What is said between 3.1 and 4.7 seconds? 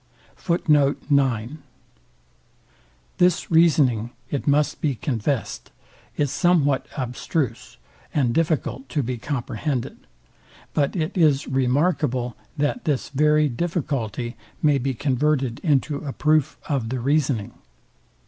This reasoning, it